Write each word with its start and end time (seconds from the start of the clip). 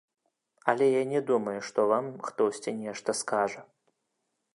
Але 0.71 0.85
я 0.87 1.03
не 1.11 1.19
думаю, 1.27 1.59
што 1.67 1.85
вам 1.91 2.05
хтосьці 2.31 2.73
нешта 2.81 3.15
скажа. 3.21 3.61